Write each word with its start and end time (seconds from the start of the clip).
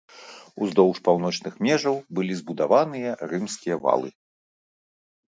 Уздоўж 0.67 0.97
паўночных 1.07 1.53
межаў 1.67 1.95
былі 2.19 2.37
збудаваныя 2.39 3.09
рымскія 3.33 3.75
валы. 3.85 4.09